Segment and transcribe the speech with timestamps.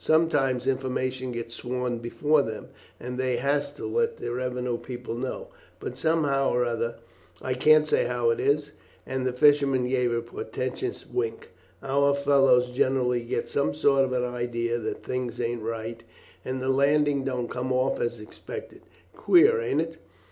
[0.03, 2.69] Sometimes information gets sworn before them,
[2.99, 6.95] and they has to let the revenue people know, but somehow or other,
[7.39, 8.71] I can't say how it is,"
[9.05, 11.49] and the fisherman gave a portentous wink,
[11.83, 16.01] "our fellows generally get some sort of an idea that things ain't right,
[16.43, 18.81] and the landing don't come off as expected;
[19.15, 19.97] queer, ain't it?